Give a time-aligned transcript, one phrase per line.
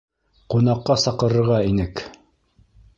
[0.53, 2.05] Ҡунаҡҡа саҡырырға инек.